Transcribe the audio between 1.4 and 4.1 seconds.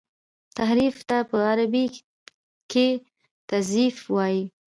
عربي کي تزييف